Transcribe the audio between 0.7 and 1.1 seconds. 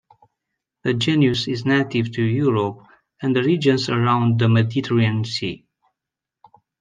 This